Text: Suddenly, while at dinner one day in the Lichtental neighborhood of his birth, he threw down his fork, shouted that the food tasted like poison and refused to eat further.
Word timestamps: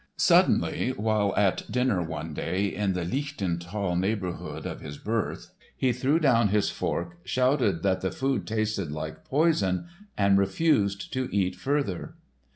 Suddenly, 0.17 0.93
while 0.97 1.31
at 1.37 1.71
dinner 1.71 2.01
one 2.01 2.33
day 2.33 2.65
in 2.65 2.93
the 2.93 3.05
Lichtental 3.05 3.95
neighborhood 3.95 4.65
of 4.65 4.81
his 4.81 4.97
birth, 4.97 5.51
he 5.77 5.93
threw 5.93 6.17
down 6.17 6.47
his 6.47 6.71
fork, 6.71 7.19
shouted 7.23 7.83
that 7.83 8.01
the 8.01 8.09
food 8.09 8.47
tasted 8.47 8.91
like 8.91 9.23
poison 9.23 9.85
and 10.17 10.39
refused 10.39 11.13
to 11.13 11.29
eat 11.31 11.55
further. 11.55 12.15